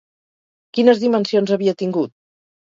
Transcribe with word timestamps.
Quines 0.77 1.01
dimensions 1.03 1.53
havia 1.59 1.75
tingut? 1.83 2.13